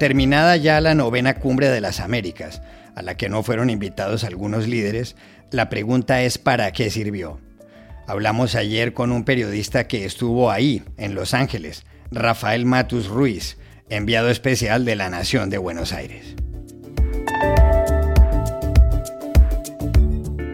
[0.00, 2.62] Terminada ya la novena cumbre de las Américas,
[2.94, 5.14] a la que no fueron invitados algunos líderes,
[5.50, 7.38] la pregunta es ¿para qué sirvió?
[8.06, 13.58] Hablamos ayer con un periodista que estuvo ahí, en Los Ángeles, Rafael Matus Ruiz,
[13.90, 16.34] enviado especial de la Nación de Buenos Aires.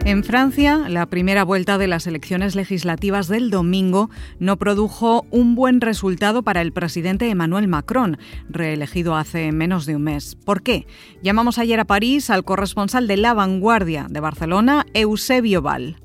[0.07, 5.81] En Francia, la primera vuelta de las elecciones legislativas del domingo no produjo un buen
[5.81, 10.37] resultado para el presidente Emmanuel Macron, reelegido hace menos de un mes.
[10.45, 10.87] ¿Por qué?
[11.21, 15.97] Llamamos ayer a París al corresponsal de La Vanguardia de Barcelona, Eusebio Val.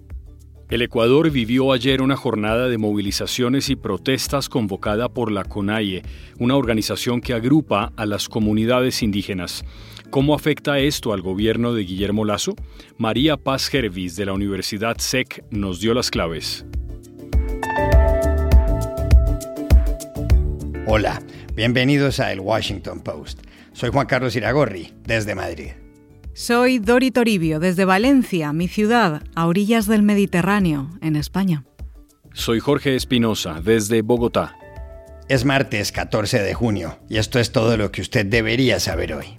[0.73, 6.01] El Ecuador vivió ayer una jornada de movilizaciones y protestas convocada por la CONAIE,
[6.39, 9.67] una organización que agrupa a las comunidades indígenas.
[10.09, 12.57] ¿Cómo afecta esto al gobierno de Guillermo Lazo?
[12.97, 16.65] María Paz Hervis de la Universidad SEC nos dio las claves.
[20.87, 21.23] Hola,
[21.55, 23.43] bienvenidos a El Washington Post.
[23.75, 25.82] Soy Juan Carlos Iragorri, desde Madrid.
[26.35, 31.65] Soy Dori Toribio, desde Valencia, mi ciudad, a orillas del Mediterráneo, en España.
[32.33, 34.57] Soy Jorge Espinosa, desde Bogotá.
[35.29, 39.39] Es martes 14 de junio y esto es todo lo que usted debería saber hoy.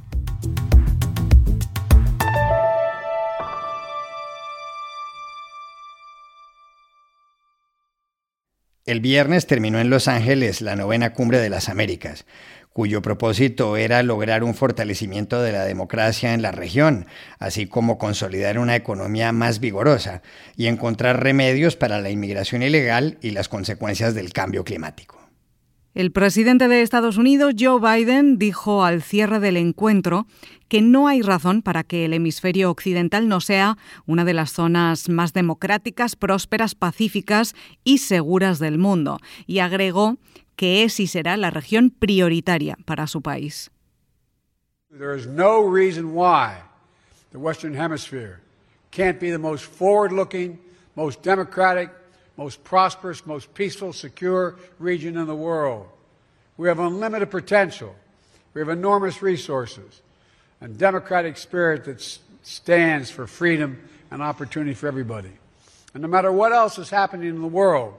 [8.86, 12.26] El viernes terminó en Los Ángeles la novena cumbre de las Américas,
[12.74, 17.06] cuyo propósito era lograr un fortalecimiento de la democracia en la región,
[17.40, 20.24] así como consolidar una economía más vigorosa
[20.58, 25.24] y encontrar remedios para la inmigración ilegal y las consecuencias del cambio climático.
[25.94, 30.26] El presidente de Estados Unidos, Joe Biden, dijo al cierre del encuentro
[30.68, 35.08] que no hay razón para que el hemisferio occidental no sea una de las zonas
[35.08, 40.18] más democráticas, prósperas, pacíficas y seguras del mundo, y agregó
[40.56, 43.70] que es y será la región prioritaria para su país.
[44.92, 46.62] There is no reason why
[47.32, 48.42] the Western Hemisphere
[48.92, 50.60] can't be the most forward-looking,
[50.96, 51.90] most democratic,
[52.38, 55.88] most prosperous, most peaceful, secure region in the world.
[56.58, 57.96] We have unlimited potential.
[58.54, 60.02] We have enormous resources
[60.62, 62.02] and democratic spirit that
[62.44, 63.82] stands for freedom
[64.12, 65.32] and opportunity for everybody.
[65.94, 67.96] And no matter what else is happening in the world,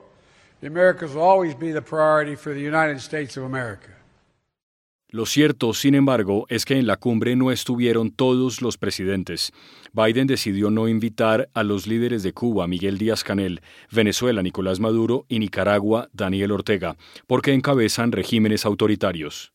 [0.64, 3.90] the Americas will always be the priority for the United States of America.
[5.10, 9.52] Lo cierto, sin embargo, es que en la cumbre no estuvieron todos los presidentes.
[9.92, 13.60] Biden decidió no invitar a los líderes de Cuba, Miguel Díaz Canel,
[13.92, 16.96] Venezuela, Nicolás Maduro y Nicaragua, Daniel Ortega,
[17.26, 19.52] porque encabezan regímenes autoritarios.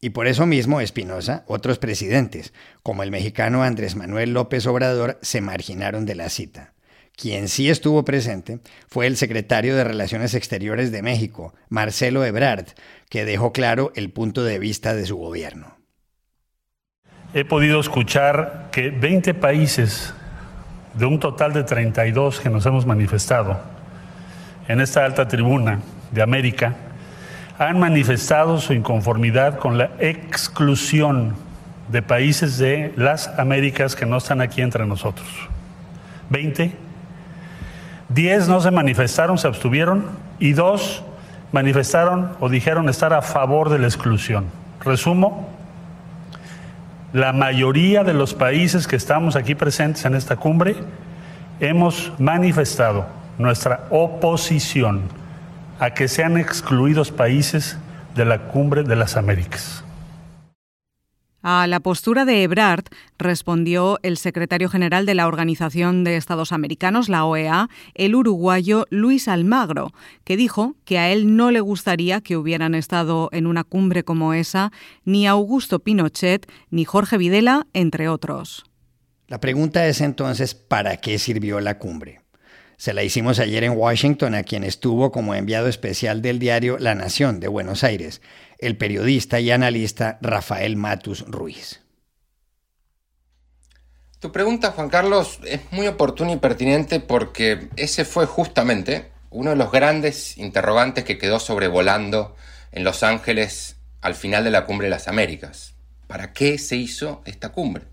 [0.00, 5.40] Y por eso mismo, Espinosa, otros presidentes, como el mexicano Andrés Manuel López Obrador, se
[5.40, 6.75] marginaron de la cita.
[7.16, 12.66] Quien sí estuvo presente fue el secretario de Relaciones Exteriores de México, Marcelo Ebrard,
[13.08, 15.78] que dejó claro el punto de vista de su gobierno.
[17.32, 20.12] He podido escuchar que 20 países
[20.92, 23.60] de un total de 32 que nos hemos manifestado
[24.68, 26.76] en esta alta tribuna de América
[27.58, 31.34] han manifestado su inconformidad con la exclusión
[31.88, 35.26] de países de las Américas que no están aquí entre nosotros.
[36.28, 36.85] 20
[38.08, 40.06] Diez no se manifestaron, se abstuvieron
[40.38, 41.02] y dos
[41.52, 44.46] manifestaron o dijeron estar a favor de la exclusión.
[44.84, 45.48] Resumo,
[47.12, 50.76] la mayoría de los países que estamos aquí presentes en esta cumbre
[51.60, 53.06] hemos manifestado
[53.38, 55.02] nuestra oposición
[55.80, 57.78] a que sean excluidos países
[58.14, 59.85] de la cumbre de las Américas.
[61.48, 62.86] A la postura de Ebrard
[63.20, 69.28] respondió el secretario general de la Organización de Estados Americanos, la OEA, el uruguayo Luis
[69.28, 69.92] Almagro,
[70.24, 74.34] que dijo que a él no le gustaría que hubieran estado en una cumbre como
[74.34, 74.72] esa
[75.04, 78.64] ni Augusto Pinochet ni Jorge Videla, entre otros.
[79.28, 82.22] La pregunta es entonces, ¿para qué sirvió la cumbre?
[82.76, 86.94] Se la hicimos ayer en Washington a quien estuvo como enviado especial del diario La
[86.94, 88.20] Nación de Buenos Aires,
[88.58, 91.80] el periodista y analista Rafael Matus Ruiz.
[94.18, 99.56] Tu pregunta, Juan Carlos, es muy oportuna y pertinente porque ese fue justamente uno de
[99.56, 102.34] los grandes interrogantes que quedó sobrevolando
[102.72, 105.74] en Los Ángeles al final de la Cumbre de las Américas.
[106.06, 107.84] ¿Para qué se hizo esta cumbre?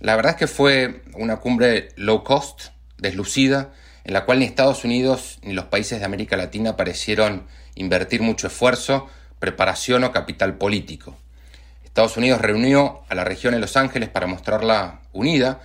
[0.00, 3.72] La verdad es que fue una cumbre low cost, deslucida,
[4.04, 8.48] en la cual ni Estados Unidos ni los países de América Latina parecieron invertir mucho
[8.48, 9.08] esfuerzo,
[9.44, 11.18] preparación o capital político.
[11.84, 15.60] Estados Unidos reunió a la región de Los Ángeles para mostrarla unida,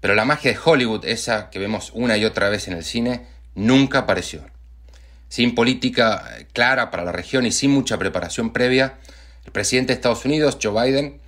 [0.00, 3.26] pero la magia de Hollywood, esa que vemos una y otra vez en el cine,
[3.54, 4.44] nunca apareció.
[5.28, 8.98] Sin política clara para la región y sin mucha preparación previa,
[9.46, 11.20] El presidente de Estados Unidos, Joe Biden,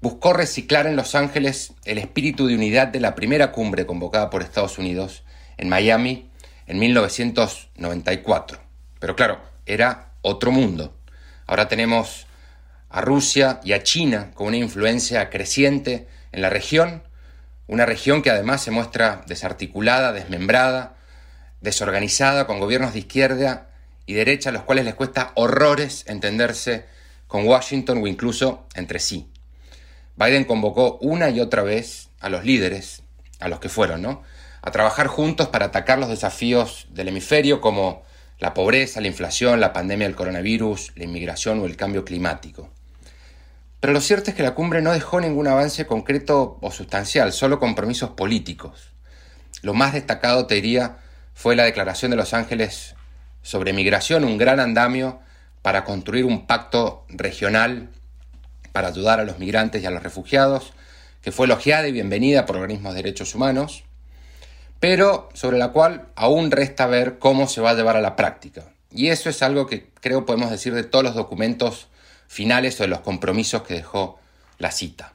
[0.00, 4.42] buscó reciclar en Los Ángeles el espíritu de unidad de la primera cumbre convocada por
[4.42, 5.22] Estados Unidos
[5.58, 6.28] en Miami
[6.66, 8.58] en 1994.
[8.98, 10.92] Pero claro, era otro mundo.
[11.46, 12.26] Ahora tenemos
[12.88, 17.02] a Rusia y a China con una influencia creciente en la región,
[17.66, 20.94] una región que además se muestra desarticulada, desmembrada,
[21.60, 23.68] desorganizada, con gobiernos de izquierda
[24.04, 26.84] y derecha a los cuales les cuesta horrores entenderse
[27.26, 29.30] con Washington o incluso entre sí.
[30.16, 33.02] Biden convocó una y otra vez a los líderes,
[33.40, 34.22] a los que fueron, ¿no?
[34.60, 38.02] A trabajar juntos para atacar los desafíos del hemisferio como
[38.42, 42.70] la pobreza, la inflación, la pandemia del coronavirus, la inmigración o el cambio climático.
[43.78, 47.60] Pero lo cierto es que la cumbre no dejó ningún avance concreto o sustancial, solo
[47.60, 48.94] compromisos políticos.
[49.62, 50.96] Lo más destacado, te diría,
[51.34, 52.96] fue la declaración de Los Ángeles
[53.42, 55.20] sobre migración, un gran andamio
[55.62, 57.90] para construir un pacto regional
[58.72, 60.72] para ayudar a los migrantes y a los refugiados,
[61.20, 63.84] que fue elogiada y bienvenida por organismos de derechos humanos,
[64.82, 68.64] pero sobre la cual aún resta ver cómo se va a llevar a la práctica.
[68.90, 71.86] Y eso es algo que creo podemos decir de todos los documentos
[72.26, 74.18] finales o de los compromisos que dejó
[74.58, 75.12] la cita.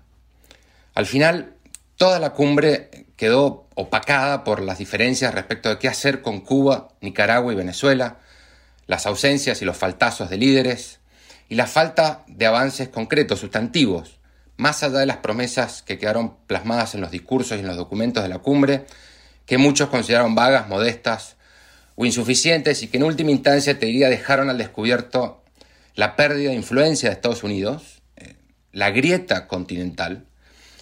[0.96, 1.56] Al final,
[1.98, 7.52] toda la cumbre quedó opacada por las diferencias respecto de qué hacer con Cuba, Nicaragua
[7.52, 8.20] y Venezuela,
[8.86, 11.02] las ausencias y los faltazos de líderes,
[11.50, 14.18] y la falta de avances concretos, sustantivos,
[14.56, 18.24] más allá de las promesas que quedaron plasmadas en los discursos y en los documentos
[18.24, 18.86] de la cumbre,
[19.48, 21.38] que muchos consideraron vagas, modestas
[21.96, 25.44] o insuficientes y que en última instancia te diría dejaron al descubierto
[25.96, 28.36] la pérdida de influencia de Estados Unidos, eh,
[28.72, 30.28] la grieta continental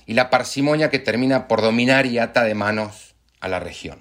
[0.06, 4.00] y la parsimonia que termina por dominar y ata de manos a la región.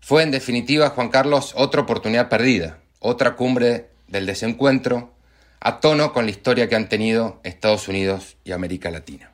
[0.00, 5.14] Fue en definitiva, Juan Carlos, otra oportunidad perdida, otra cumbre del desencuentro,
[5.60, 9.30] a tono con la historia que han tenido Estados Unidos y América Latina.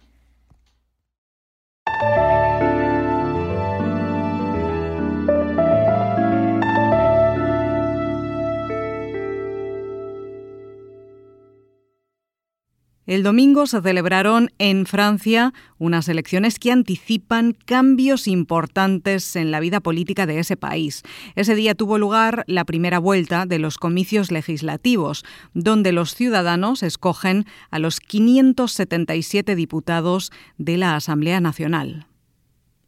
[13.06, 19.78] El domingo se celebraron en Francia unas elecciones que anticipan cambios importantes en la vida
[19.78, 21.04] política de ese país.
[21.36, 25.24] Ese día tuvo lugar la primera vuelta de los comicios legislativos,
[25.54, 32.06] donde los ciudadanos escogen a los 577 diputados de la Asamblea Nacional.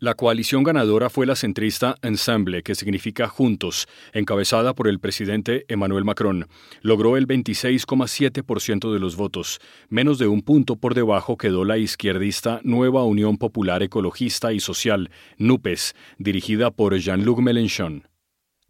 [0.00, 6.04] La coalición ganadora fue la centrista Ensemble, que significa Juntos, encabezada por el presidente Emmanuel
[6.04, 6.46] Macron.
[6.82, 9.58] Logró el 26,7% de los votos.
[9.88, 15.10] Menos de un punto por debajo quedó la izquierdista Nueva Unión Popular Ecologista y Social,
[15.36, 18.04] NUPES, dirigida por Jean-Luc Mélenchon.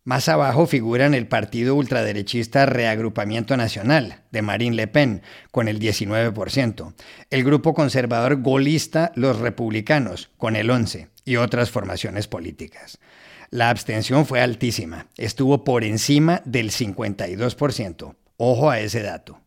[0.09, 5.21] Más abajo figuran el partido ultraderechista Reagrupamiento Nacional, de Marine Le Pen,
[5.51, 6.95] con el 19%,
[7.29, 12.99] el grupo conservador golista Los Republicanos, con el 11%, y otras formaciones políticas.
[13.51, 18.15] La abstención fue altísima, estuvo por encima del 52%.
[18.39, 19.41] Ojo a ese dato.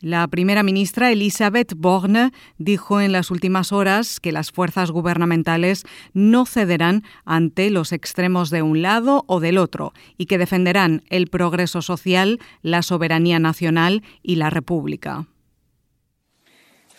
[0.00, 6.46] La primera ministra Elisabeth Borne dijo en las últimas horas que las fuerzas gubernamentales no
[6.46, 11.80] cederán ante los extremos de un lado o del otro y que defenderán el progreso
[11.80, 15.26] social, la soberanía nacional y la república.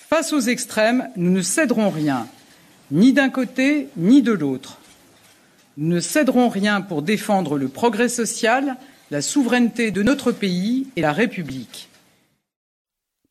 [0.09, 2.27] Face aux extrêmes, nous ne céderons rien,
[2.91, 4.77] ni d'un côté ni de l'autre.
[5.77, 8.77] Nous ne céderons rien pour défendre le progrès social,
[9.11, 11.89] la souveraineté de notre pays et la République.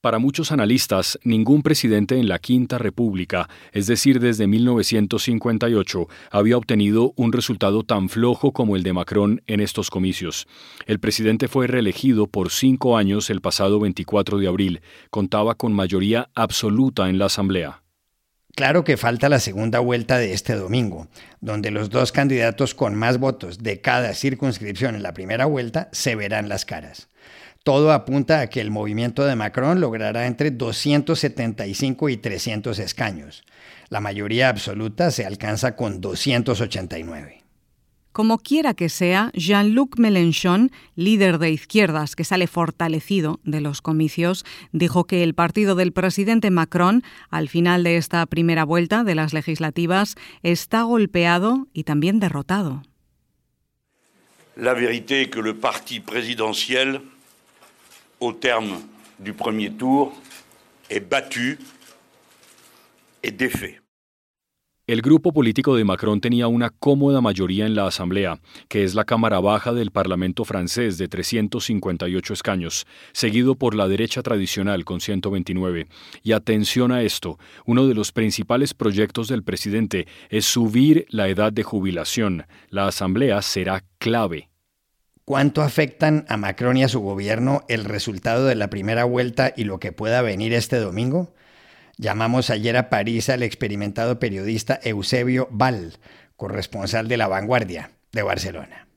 [0.04, 7.14] Para muchos analistas, ningún presidente en la Quinta República, es decir, desde 1958, había obtenido
[7.16, 10.46] un resultado tan flojo como el de Macron en estos comicios.
[10.84, 14.82] El presidente fue reelegido por cinco años el pasado 24 de abril.
[15.08, 17.83] Contaba con mayoría absoluta en la Asamblea.
[18.54, 21.08] Claro que falta la segunda vuelta de este domingo,
[21.40, 26.14] donde los dos candidatos con más votos de cada circunscripción en la primera vuelta se
[26.14, 27.08] verán las caras.
[27.64, 33.42] Todo apunta a que el movimiento de Macron logrará entre 275 y 300 escaños.
[33.88, 37.43] La mayoría absoluta se alcanza con 289.
[38.14, 44.44] Como quiera que sea, Jean-Luc Mélenchon, líder de izquierdas que sale fortalecido de los comicios,
[44.70, 49.32] dijo que el partido del presidente Macron, al final de esta primera vuelta de las
[49.32, 52.84] legislativas, está golpeado y también derrotado.
[54.54, 57.00] La vérité es que le parti présidentiel
[58.20, 58.78] au terme
[59.18, 60.12] du premier tour,
[60.88, 61.58] est battu
[63.24, 63.83] et défait.
[64.86, 69.06] El grupo político de Macron tenía una cómoda mayoría en la Asamblea, que es la
[69.06, 75.86] Cámara Baja del Parlamento francés de 358 escaños, seguido por la derecha tradicional con 129.
[76.22, 81.50] Y atención a esto, uno de los principales proyectos del presidente es subir la edad
[81.50, 82.44] de jubilación.
[82.68, 84.50] La Asamblea será clave.
[85.24, 89.64] ¿Cuánto afectan a Macron y a su gobierno el resultado de la primera vuelta y
[89.64, 91.32] lo que pueda venir este domingo?
[91.96, 95.94] Llamamos ayer a París al experimentado periodista Eusebio Val,
[96.36, 98.88] corresponsal de La Vanguardia de Barcelona.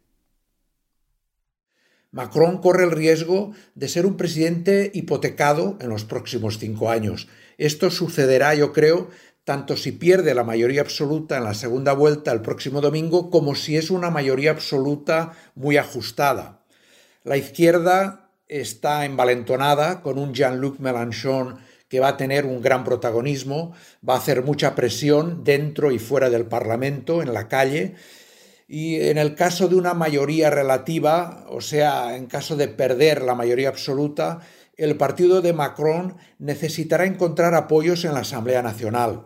[2.12, 7.27] Macron corre el riesgo de ser un presidente hipotecado en los próximos cinco años.
[7.60, 9.10] Esto sucederá, yo creo,
[9.44, 13.77] tanto si pierde la mayoría absoluta en la segunda vuelta el próximo domingo como si
[13.77, 16.63] es una mayoría absoluta muy ajustada.
[17.24, 23.74] La izquierda está envalentonada con un Jean-Luc Mélenchon que va a tener un gran protagonismo,
[24.08, 27.96] va a hacer mucha presión dentro y fuera del Parlamento, en la calle,
[28.67, 33.34] y en el caso de una mayoría relativa, o sea, en caso de perder la
[33.34, 34.41] mayoría absoluta,
[34.75, 39.25] el partido de Macron necesitará encontrar apoyos en la Asamblea Nacional.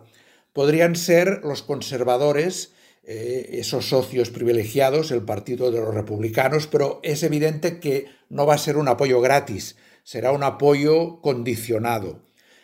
[0.52, 7.24] Podrían ser los conservadores, eh, esos socios privilegiados, el Partido de los Republicanos, pero es
[7.24, 12.20] evidente que no va a ser un apoyo gratis, será un apoyo condicionado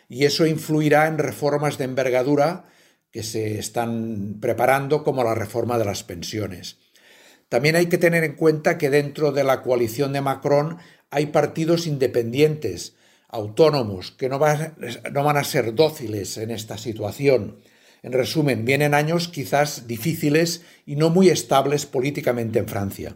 [0.09, 2.65] y eso influirá en reformas de envergadura
[3.11, 6.77] que se están preparando como la reforma de las pensiones.
[7.47, 10.77] También hay que tener en cuenta que dentro de la coalición de Macron
[11.09, 12.95] hay partidos independientes,
[13.27, 17.59] autónomos, que no van, a ser dóciles en esta situación.
[18.01, 23.15] En resumen, vienen años quizás difíciles y no muy estables políticamente en Francia.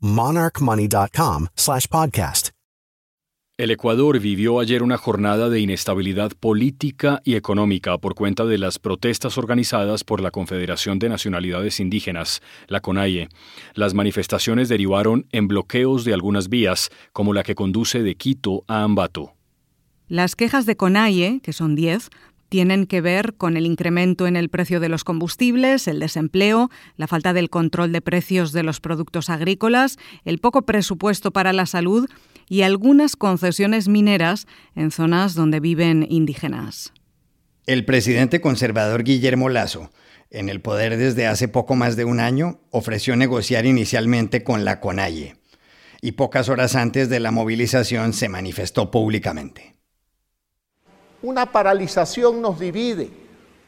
[0.00, 2.48] monarchmoney.com/podcast.
[3.58, 8.78] El Ecuador vivió ayer una jornada de inestabilidad política y económica por cuenta de las
[8.78, 13.28] protestas organizadas por la Confederación de Nacionalidades Indígenas, la CONAIE.
[13.74, 18.84] Las manifestaciones derivaron en bloqueos de algunas vías, como la que conduce de Quito a
[18.84, 19.32] Ambato.
[20.06, 22.10] Las quejas de CONAIE, que son 10,
[22.48, 27.06] tienen que ver con el incremento en el precio de los combustibles, el desempleo, la
[27.06, 32.08] falta del control de precios de los productos agrícolas, el poco presupuesto para la salud
[32.48, 36.92] y algunas concesiones mineras en zonas donde viven indígenas.
[37.66, 39.90] El presidente conservador Guillermo Lazo,
[40.30, 44.80] en el poder desde hace poco más de un año, ofreció negociar inicialmente con la
[44.80, 45.36] CONAIE
[46.00, 49.77] y pocas horas antes de la movilización se manifestó públicamente.
[51.22, 53.10] Una paralización nos divide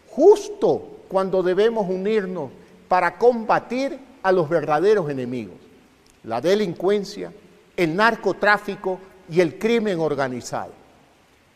[0.08, 2.50] justo cuando debemos unirnos
[2.88, 5.56] para combatir a los verdaderos enemigos,
[6.24, 7.32] la delincuencia,
[7.76, 10.72] el narcotráfico y el crimen organizado.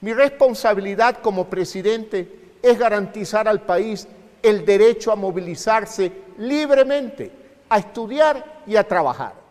[0.00, 4.08] Mi responsabilidad como presidente es garantizar al país
[4.42, 7.30] el derecho a movilizarse libremente,
[7.68, 9.43] a estudiar y a trabajar.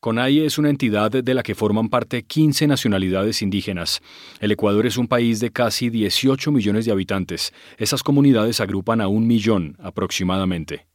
[0.00, 4.00] CONAIE es una entidad de la que forman parte 15 nacionalidades indígenas.
[4.40, 7.52] El Ecuador es un país de casi 18 millones de habitantes.
[7.76, 10.86] Esas comunidades agrupan a un millón aproximadamente.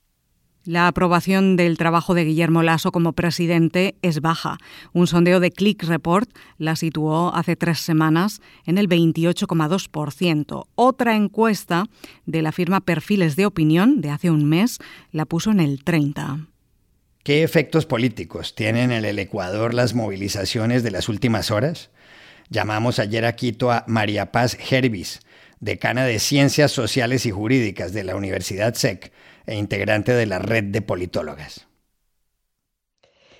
[0.63, 4.57] La aprobación del trabajo de Guillermo Lasso como presidente es baja.
[4.91, 10.65] Un sondeo de Click Report la situó hace tres semanas en el 28,2%.
[10.73, 11.85] Otra encuesta
[12.25, 14.79] de la firma Perfiles de Opinión de hace un mes
[15.11, 16.47] la puso en el 30%.
[17.25, 21.89] ¿Qué efectos políticos tienen en el Ecuador las movilizaciones de las últimas horas?
[22.51, 25.21] Llamamos ayer a Quito a María Paz Hervis,
[25.59, 29.11] decana de Ciencias Sociales y Jurídicas de la Universidad SEC
[29.47, 31.64] e integrante de la red de politólogas.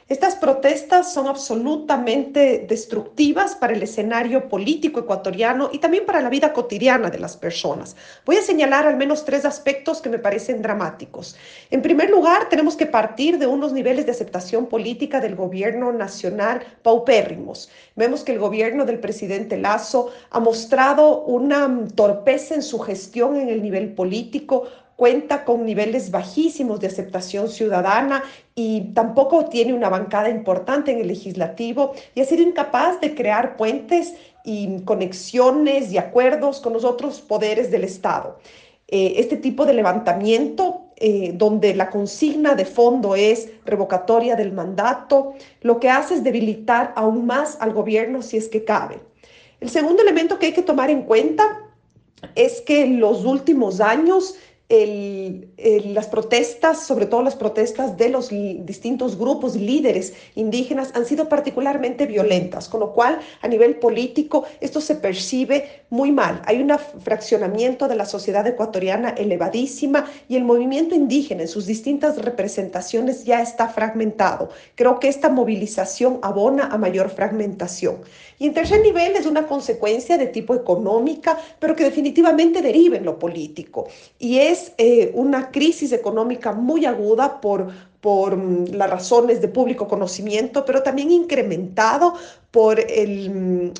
[0.07, 6.53] Estas protestas son absolutamente destructivas para el escenario político ecuatoriano y también para la vida
[6.53, 7.95] cotidiana de las personas.
[8.23, 11.35] Voy a señalar al menos tres aspectos que me parecen dramáticos.
[11.71, 16.61] En primer lugar, tenemos que partir de unos niveles de aceptación política del gobierno nacional
[16.83, 17.71] paupérrimos.
[17.95, 23.49] Vemos que el gobierno del presidente Lazo ha mostrado una torpeza en su gestión en
[23.49, 28.23] el nivel político, cuenta con niveles bajísimos de aceptación ciudadana
[28.55, 33.57] y tampoco tiene una bancada importante en el legislativo y ha sido incapaz de crear
[33.57, 38.39] puentes y conexiones y acuerdos con los otros poderes del Estado.
[38.87, 45.33] Eh, este tipo de levantamiento, eh, donde la consigna de fondo es revocatoria del mandato,
[45.61, 48.99] lo que hace es debilitar aún más al gobierno si es que cabe.
[49.59, 51.43] El segundo elemento que hay que tomar en cuenta
[52.35, 54.35] es que en los últimos años
[54.67, 55.49] el,
[55.93, 62.07] las protestas, sobre todo las protestas de los distintos grupos líderes indígenas, han sido particularmente
[62.07, 66.41] violentas, con lo cual a nivel político esto se percibe muy mal.
[66.45, 72.17] Hay un fraccionamiento de la sociedad ecuatoriana elevadísima y el movimiento indígena en sus distintas
[72.17, 74.49] representaciones ya está fragmentado.
[74.73, 77.97] Creo que esta movilización abona a mayor fragmentación.
[78.39, 83.05] Y en tercer nivel es una consecuencia de tipo económica, pero que definitivamente deriva en
[83.05, 83.87] lo político.
[84.19, 87.67] Y es eh, una crisis económica muy aguda por,
[88.01, 92.13] por mm, las razones de público conocimiento, pero también incrementado
[92.51, 93.73] por el,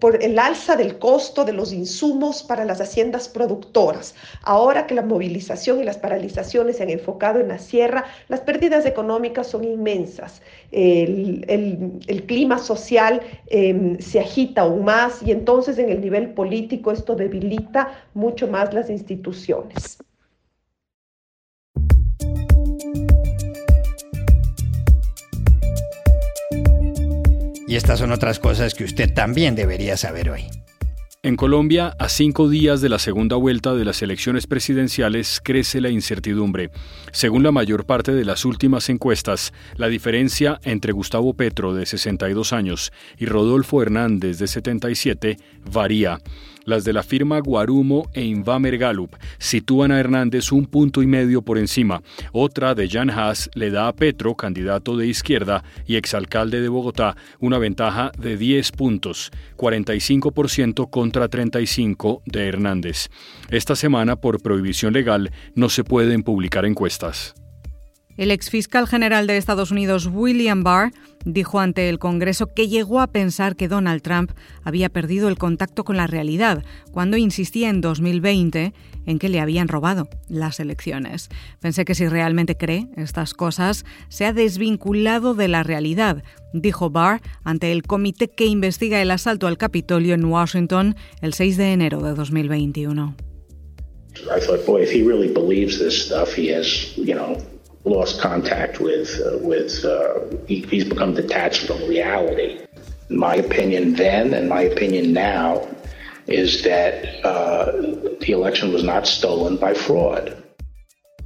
[0.00, 4.14] por el alza del costo de los insumos para las haciendas productoras.
[4.42, 8.86] Ahora que la movilización y las paralizaciones se han enfocado en la sierra, las pérdidas
[8.86, 10.42] económicas son inmensas.
[10.70, 11.44] El,
[12.26, 17.88] clima social em, se agita aún más y entonces en el nivel político esto debilita
[18.14, 19.98] mucho más las instituciones.
[27.68, 30.46] Y estas son otras cosas que usted también debería saber hoy.
[31.22, 35.90] En Colombia, a cinco días de la segunda vuelta de las elecciones presidenciales, crece la
[35.90, 36.70] incertidumbre.
[37.12, 42.54] Según la mayor parte de las últimas encuestas, la diferencia entre Gustavo Petro, de 62
[42.54, 45.36] años, y Rodolfo Hernández, de 77,
[45.70, 46.20] varía.
[46.68, 51.40] Las de la firma Guarumo e Invamer Gallup sitúan a Hernández un punto y medio
[51.40, 52.02] por encima.
[52.30, 57.16] Otra de Jan Haas le da a Petro, candidato de izquierda y exalcalde de Bogotá,
[57.40, 63.08] una ventaja de 10 puntos, 45% contra 35% de Hernández.
[63.48, 67.34] Esta semana, por prohibición legal, no se pueden publicar encuestas.
[68.18, 70.90] El exfiscal general de Estados Unidos, William Barr,
[71.24, 74.32] dijo ante el Congreso que llegó a pensar que Donald Trump
[74.64, 78.74] había perdido el contacto con la realidad cuando insistía en 2020
[79.06, 81.28] en que le habían robado las elecciones.
[81.60, 87.20] Pensé que si realmente cree estas cosas, se ha desvinculado de la realidad, dijo Barr
[87.44, 92.02] ante el comité que investiga el asalto al Capitolio en Washington el 6 de enero
[92.02, 93.14] de 2021.
[94.16, 97.36] I thought, boy, if he really believes this stuff, he has, you know,
[97.88, 102.60] lost contact with uh, with uh, he, he's become detached from reality.
[103.08, 105.66] My opinion then and my opinion now
[106.26, 107.72] is that uh,
[108.20, 110.36] the election was not stolen by fraud.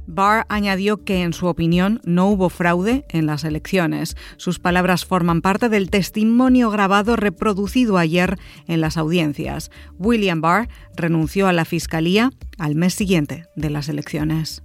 [0.05, 4.17] Barr añadió que, en su opinión, no hubo fraude en las elecciones.
[4.37, 9.71] Sus palabras forman parte del testimonio grabado reproducido ayer en las audiencias.
[9.97, 14.61] William Barr renunció a la Fiscalía al mes siguiente de las elecciones.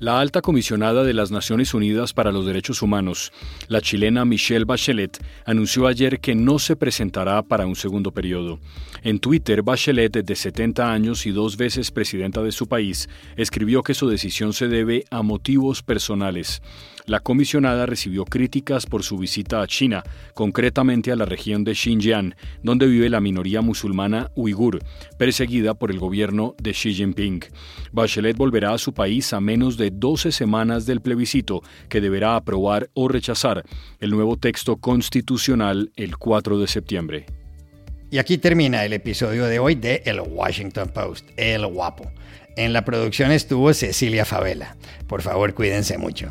[0.00, 3.32] La alta comisionada de las Naciones Unidas para los Derechos Humanos,
[3.68, 8.60] la chilena Michelle Bachelet, anunció ayer que no se presentará para un segundo periodo.
[9.02, 13.92] En Twitter, Bachelet, de 70 años y dos veces presidenta de su país, escribió que
[13.92, 16.62] su decisión se debe a motivos personales.
[17.10, 22.36] La comisionada recibió críticas por su visita a China, concretamente a la región de Xinjiang,
[22.62, 24.78] donde vive la minoría musulmana uigur,
[25.18, 27.40] perseguida por el gobierno de Xi Jinping.
[27.90, 32.90] Bachelet volverá a su país a menos de 12 semanas del plebiscito que deberá aprobar
[32.94, 33.64] o rechazar
[33.98, 37.26] el nuevo texto constitucional el 4 de septiembre.
[38.12, 42.08] Y aquí termina el episodio de hoy de El Washington Post, El Guapo.
[42.56, 44.76] En la producción estuvo Cecilia Favela.
[45.08, 46.30] Por favor, cuídense mucho